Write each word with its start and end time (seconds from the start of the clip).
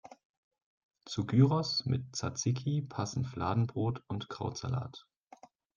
Zu 1.05 1.27
Gyros 1.27 1.85
mit 1.85 2.13
Tsatsiki 2.15 2.81
passen 2.81 3.23
Fladenbrot 3.23 4.01
und 4.07 4.29
Krautsalat. 4.29 5.05